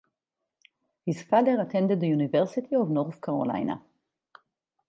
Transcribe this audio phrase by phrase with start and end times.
[1.05, 3.83] His father attended the University of North Carolina.